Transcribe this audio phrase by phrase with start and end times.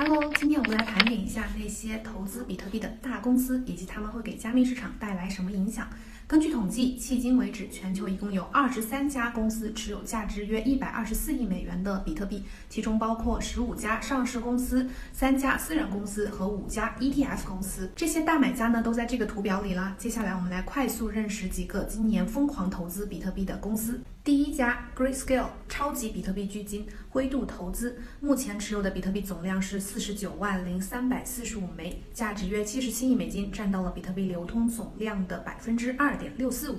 [0.00, 5.88] Hello，今天我们来盘点一下那些投资比特币的大公司，以及他们会给加密市场带来什么影响。
[6.28, 17.90] 根据统计，迄今为止，全球一共有二十三家公司持有价值约一百二十四亿美元的比特币，其中包括十五家上市公司、三家私人公司和五家 ETF 公司。
[17.96, 19.96] 这些大买家呢，都在这个图表里了。
[19.98, 24.00] 接下来，我们来快速认识几个今年疯狂投资比特币的公司。
[24.22, 36.76] 第一家 Grayscale 超级比特币基金灰度投资，目前持有的比特币总量是四十九万零三百四十五枚，价值约七十七亿美金，占到了比特币流通总量的百分之二点六四五。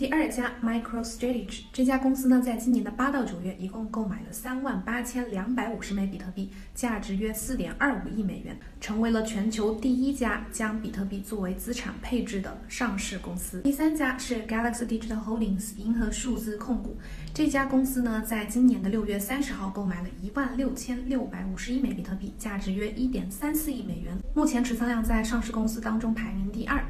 [0.00, 13.60] 第二家 MicroStrategy 这家公司呢，在今年的八到九月，一共购买了三万八千两百五十枚比特币，价值约四点二五亿美元，成为了全球第一家将比特币作为资产配置的上市公司。
[13.60, 16.96] 第三家是 Galaxy Digital Holdings 银河数字控股，
[17.34, 26.82] 这家公司呢，在今年的六月三十号购买了一万六千六百五十一枚比特币，价值约一点三四亿美元，目前持仓量在上市公司当中排名第二。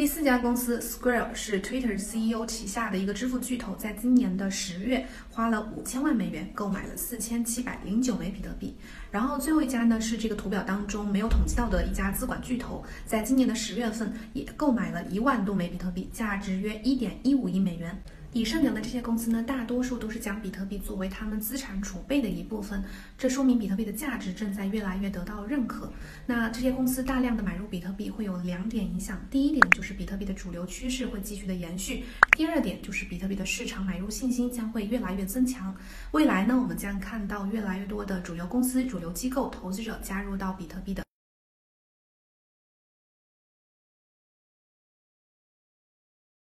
[0.00, 8.74] 第四家公司 Square 是 Twitter CEO 旗下的一个支付巨头，在今年的十月花了五千万美元购买了四千七百零九枚比特币。
[9.10, 18.02] 然后最后一家呢是这个图表当中没有统计到的一家资管巨头，在今年的十月份也购买了一万多枚比特币，价值约一点一五亿美元。
[18.32, 22.80] 以上讲的这些公司呢，大多数都是将比特币作为他们资产储备的一部分，
[23.18, 25.92] 这说明比特币的价值正在越来越得到认可。
[26.26, 32.04] 那这些公司大量的买入比特币会有两点影响，第一点就是比特币的主流趋势会继续的延续，
[32.36, 35.74] 第二点就是比特币的市场买入信心将会越来越增强。
[36.12, 41.02] 未来呢，我们将看到越来越多的主流公司、主流机构、投资者加入到比特币的。